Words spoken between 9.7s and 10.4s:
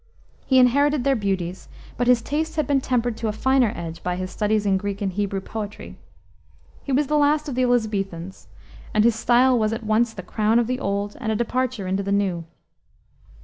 at once the